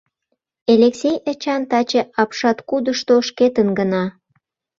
[0.73, 4.03] Элексей Эчан таче апшаткудышто шкетын гына.